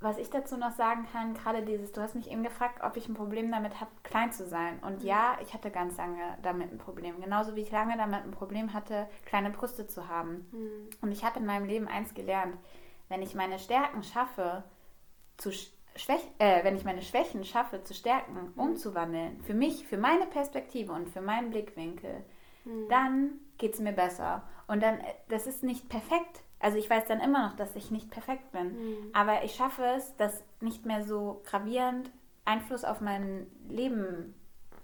[0.00, 3.06] was ich dazu noch sagen kann, gerade dieses, du hast mich eben gefragt, ob ich
[3.08, 4.78] ein Problem damit habe, klein zu sein.
[4.80, 5.06] Und mhm.
[5.06, 7.20] ja, ich hatte ganz lange damit ein Problem.
[7.20, 10.48] Genauso wie ich lange damit ein Problem hatte, kleine Brüste zu haben.
[10.52, 10.90] Mhm.
[11.02, 12.56] Und ich habe in meinem Leben eins gelernt.
[13.08, 14.64] Wenn ich meine Stärken schaffe,
[15.36, 15.52] zu
[15.96, 18.52] Schwäch äh, wenn ich meine Schwächen schaffe, zu Stärken mhm.
[18.60, 22.24] umzuwandeln, für mich, für meine Perspektive und für meinen Blickwinkel,
[22.64, 22.88] mhm.
[22.88, 24.48] dann geht es mir besser.
[24.66, 27.90] Und dann, äh, das ist nicht perfekt, also ich weiß dann immer noch, dass ich
[27.90, 28.72] nicht perfekt bin.
[28.72, 28.96] Mhm.
[29.12, 32.10] Aber ich schaffe es, das nicht mehr so gravierend
[32.44, 34.34] Einfluss auf mein Leben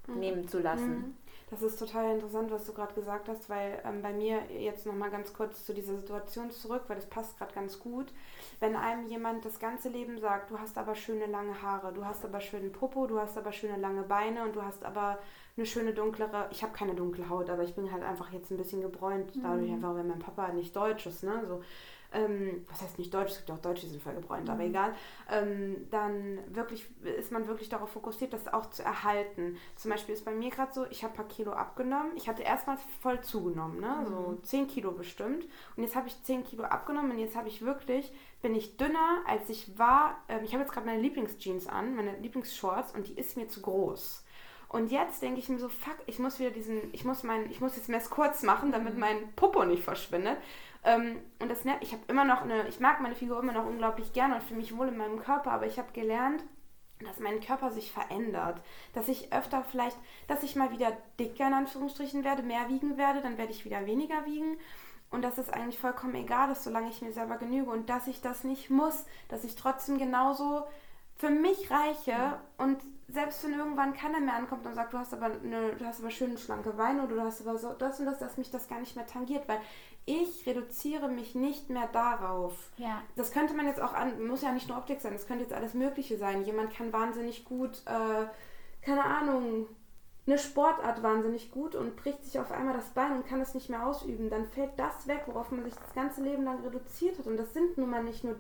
[0.07, 0.19] mhm.
[0.19, 0.97] nehmen zu lassen.
[0.97, 1.15] Mhm.
[1.51, 5.11] Das ist total interessant, was du gerade gesagt hast, weil ähm, bei mir jetzt nochmal
[5.11, 8.13] ganz kurz zu dieser Situation zurück, weil das passt gerade ganz gut.
[8.59, 12.25] Wenn einem jemand das ganze Leben sagt, du hast aber schöne lange Haare, du hast
[12.25, 15.21] aber schönen Popo, du hast aber schöne lange Beine und du hast aber
[15.57, 18.59] eine schöne dunklere, ich habe keine dunkle Haut, aber ich bin halt einfach jetzt ein
[18.59, 19.75] bisschen gebräunt, dadurch mhm.
[19.75, 21.63] einfach, weil mein Papa nicht deutsch ist, ne, so.
[22.13, 24.51] Ähm, was heißt nicht deutsch, es gibt auch Deutsche, die sind voll gebräunt, mhm.
[24.51, 24.95] aber egal,
[25.31, 29.57] ähm, dann wirklich ist man wirklich darauf fokussiert, das auch zu erhalten.
[29.75, 32.13] Zum Beispiel ist bei mir gerade so, ich habe ein paar Kilo abgenommen.
[32.17, 34.03] Ich hatte erstmals voll zugenommen, ne?
[34.03, 34.07] Mhm.
[34.07, 35.47] so 10 Kilo bestimmt.
[35.77, 39.23] Und jetzt habe ich 10 Kilo abgenommen und jetzt habe ich wirklich, bin ich dünner,
[39.27, 40.23] als ich war.
[40.29, 43.61] Ähm, ich habe jetzt gerade meine Lieblingsjeans an, meine Lieblingsshorts und die ist mir zu
[43.61, 44.26] groß.
[44.69, 47.61] Und jetzt denke ich mir so, fuck, ich muss wieder diesen, ich muss mein, ich
[47.61, 49.01] muss jetzt Mess kurz machen, damit mhm.
[49.01, 50.39] mein Popo nicht verschwindet.
[50.85, 53.67] Ähm, und das nervt, ich habe immer noch eine, ich mag meine Figur immer noch
[53.67, 56.43] unglaublich gerne und fühle mich wohl in meinem Körper, aber ich habe gelernt,
[57.01, 58.61] dass mein Körper sich verändert.
[58.95, 59.97] Dass ich öfter vielleicht,
[60.29, 63.87] dass ich mal wieder dicker in Anführungsstrichen werde, mehr wiegen werde, dann werde ich wieder
[63.87, 64.59] weniger wiegen.
[65.11, 68.21] Und dass es eigentlich vollkommen egal ist, solange ich mir selber genüge und dass ich
[68.21, 70.65] das nicht muss, dass ich trotzdem genauso
[71.17, 75.27] für mich reiche und selbst wenn irgendwann keiner mehr ankommt und sagt, du hast aber
[75.27, 78.19] eine, du hast aber schöne schlanke Beine oder du hast aber so das und das,
[78.19, 79.61] dass mich das gar nicht mehr tangiert, weil
[80.05, 82.71] ich reduziere mich nicht mehr darauf.
[82.77, 83.03] Ja.
[83.15, 85.55] Das könnte man jetzt auch an, muss ja nicht nur Optik sein, das könnte jetzt
[85.55, 86.45] alles Mögliche sein.
[86.45, 88.27] Jemand kann wahnsinnig gut, äh,
[88.85, 89.67] keine Ahnung,
[90.27, 93.71] eine Sportart wahnsinnig gut und bricht sich auf einmal das Bein und kann es nicht
[93.71, 94.29] mehr ausüben.
[94.29, 97.27] Dann fällt das weg, worauf man sich das ganze Leben lang reduziert hat.
[97.27, 98.37] Und das sind nun mal nicht nur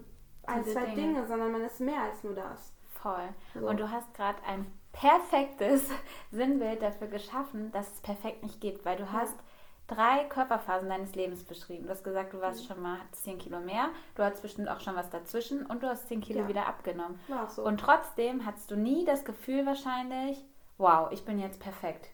[0.47, 0.95] ein, zwei Dinge.
[0.95, 2.73] Dinge, sondern man ist mehr als nur das.
[3.03, 3.29] Voll.
[3.55, 3.69] So.
[3.69, 5.89] Und du hast gerade ein perfektes
[6.31, 9.37] Sinnbild dafür geschaffen, dass es perfekt nicht geht, weil du hast
[9.87, 11.85] drei Körperphasen deines Lebens beschrieben.
[11.85, 12.67] Du hast gesagt, du warst mhm.
[12.67, 16.09] schon mal 10 Kilo mehr, du hattest bestimmt auch schon was dazwischen und du hast
[16.09, 16.49] 10 Kilo ja.
[16.49, 17.21] wieder abgenommen.
[17.49, 17.65] So.
[17.65, 20.45] Und trotzdem hattest du nie das Gefühl wahrscheinlich,
[20.79, 22.09] wow, ich bin jetzt perfekt.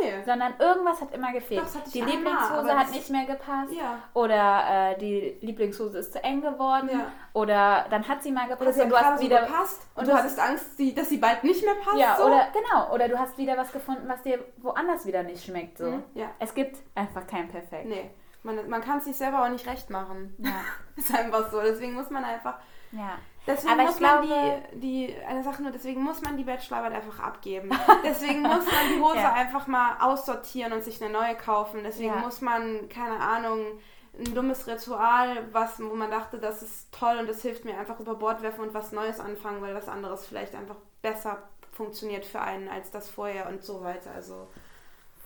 [0.00, 0.22] Nee.
[0.24, 1.64] Sondern irgendwas hat immer gefehlt.
[1.92, 3.72] die Lieblingshose hat nicht mehr gepasst.
[3.72, 4.02] Ja.
[4.14, 6.90] Oder äh, die Lieblingshose ist zu eng geworden.
[6.92, 7.12] Ja.
[7.32, 8.76] Oder dann hat sie mal gepasst.
[8.76, 11.64] Oder und du hast wieder gepasst und, und du hattest Angst, dass sie bald nicht
[11.64, 11.98] mehr passt.
[11.98, 12.24] Ja, so.
[12.24, 12.92] oder genau.
[12.92, 15.78] Oder du hast wieder was gefunden, was dir woanders wieder nicht schmeckt.
[15.78, 15.86] So.
[15.86, 16.04] Mhm.
[16.14, 16.30] Ja.
[16.38, 17.86] Es gibt einfach kein Perfekt.
[17.86, 18.10] Nee.
[18.42, 20.34] Man, man kann es sich selber auch nicht recht machen.
[20.38, 20.52] Ja.
[20.96, 21.60] ist einfach so.
[21.60, 22.54] Deswegen muss man einfach.
[22.92, 23.18] Ja.
[23.48, 26.92] Deswegen aber muss glaube, man die, die, eine Sache nur, deswegen muss man die Bachelorarbeit
[26.92, 27.70] einfach abgeben.
[28.04, 29.32] Deswegen muss man die Hose ja.
[29.32, 31.80] einfach mal aussortieren und sich eine neue kaufen.
[31.82, 32.20] Deswegen ja.
[32.20, 33.80] muss man, keine Ahnung,
[34.18, 37.98] ein dummes Ritual, was, wo man dachte, das ist toll und das hilft mir einfach
[38.00, 41.38] über Bord werfen und was Neues anfangen, weil was anderes vielleicht einfach besser
[41.72, 44.10] funktioniert für einen als das vorher und so weiter.
[44.14, 44.48] Also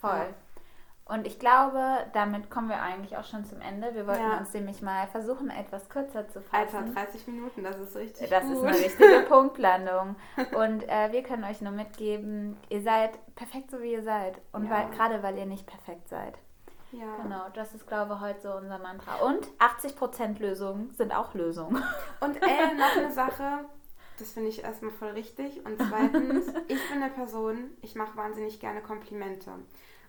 [0.00, 0.11] voll.
[0.11, 0.26] Ja.
[1.04, 3.94] Und ich glaube, damit kommen wir eigentlich auch schon zum Ende.
[3.94, 4.38] Wir wollten Ja.
[4.38, 6.76] uns nämlich mal versuchen, etwas kürzer zu fassen.
[6.76, 8.52] Alter, 30 Minuten, das ist richtig Das gut.
[8.56, 10.14] ist eine richtige Punktlandung.
[10.56, 14.40] Und äh, wir können euch nur mitgeben, ihr seid perfekt so wie ihr seid.
[14.52, 14.84] Und Ja.
[14.84, 16.34] gerade weil ihr nicht perfekt seid.
[16.92, 17.16] Ja.
[17.22, 19.16] Genau, das ist, glaube ich, heute so unser Mantra.
[19.26, 21.82] Und 80% Lösungen sind auch Lösungen.
[22.20, 23.64] Und äh, noch eine Sache,
[24.18, 25.64] das finde ich erstmal voll richtig.
[25.64, 29.50] Und zweitens, ich bin eine Person, ich mache wahnsinnig gerne Komplimente.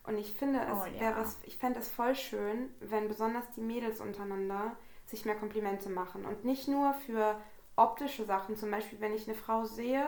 [0.05, 0.99] Und ich finde es Oh, ja.
[0.99, 5.89] wäre es, ich fände es voll schön, wenn besonders die Mädels untereinander sich mehr Komplimente
[5.89, 6.25] machen.
[6.25, 7.39] Und nicht nur für
[7.75, 10.07] optische Sachen, zum Beispiel, wenn ich eine Frau sehe,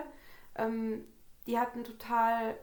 [0.56, 1.06] ähm,
[1.48, 2.58] die hat eine total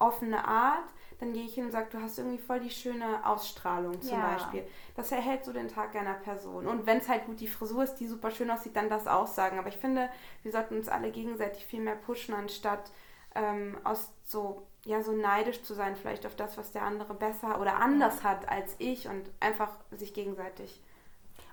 [0.00, 4.00] offene Art, dann gehe ich hin und sage, du hast irgendwie voll die schöne Ausstrahlung
[4.00, 4.30] zum Ja.
[4.30, 4.64] Beispiel.
[4.94, 6.66] Das erhält so den Tag einer Person.
[6.68, 9.26] Und wenn es halt gut die Frisur ist, die super schön aussieht, dann das auch
[9.26, 9.58] sagen.
[9.58, 10.08] Aber ich finde,
[10.42, 12.92] wir sollten uns alle gegenseitig viel mehr pushen, anstatt
[13.34, 17.60] ähm, aus so, ja, so neidisch zu sein, vielleicht auf das, was der andere besser
[17.60, 20.82] oder anders hat als ich und einfach sich gegenseitig.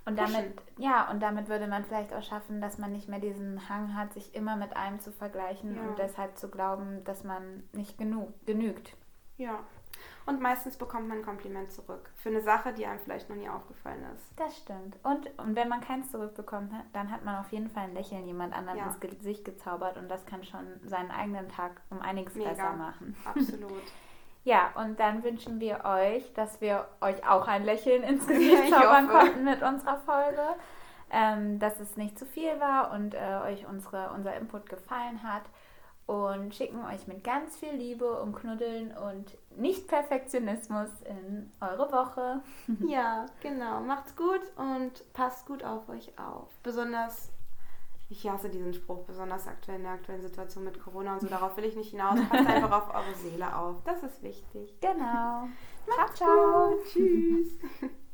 [0.05, 0.33] Und Pushen.
[0.33, 3.93] damit, ja, und damit würde man vielleicht auch schaffen, dass man nicht mehr diesen Hang
[3.95, 5.81] hat, sich immer mit einem zu vergleichen Ja.
[5.81, 8.95] und deshalb zu glauben, dass man nicht genug, genügt.
[9.37, 9.59] Ja.
[10.25, 12.09] Und meistens bekommt man ein Kompliment zurück.
[12.17, 14.31] Für eine Sache, die einem vielleicht noch nie aufgefallen ist.
[14.37, 14.97] Das stimmt.
[15.03, 18.25] Und, und wenn man keins zurückbekommt, ne, dann hat man auf jeden Fall ein Lächeln
[18.25, 18.85] jemand anderem Ja.
[18.87, 22.49] ins Gesicht gezaubert und das kann schon seinen eigenen Tag um einiges Mega.
[22.49, 23.15] besser machen.
[23.25, 23.71] Absolut.
[24.47, 28.69] Ja, und dann wünschen wir euch, dass wir euch auch ein Lächeln ins Gesicht Ich
[28.69, 30.43] zaubern konnten mit unserer Folge.
[31.09, 35.41] Ähm, dass es nicht zu viel war und äh, euch unsere, unser Input gefallen hat.
[36.05, 42.41] Und schicken euch mit ganz viel Liebe und Knuddeln und Nicht-Perfektionismus in eure Woche.
[42.87, 43.81] ja, genau.
[43.81, 46.47] Macht's gut und passt gut auf euch auf.
[46.63, 47.31] Besonders,
[48.09, 51.27] ich hasse diesen Spruch, besonders aktuell in der aktuellen Situation mit Corona und so.
[51.27, 52.19] Darauf will ich nicht hinaus.
[52.29, 53.83] Passt einfach auf eure Seele auf.
[53.83, 54.79] Das ist wichtig.
[54.81, 55.47] Genau.
[55.97, 56.71] Macht's ciao.
[56.71, 56.85] gut.
[56.85, 57.57] Tschüss.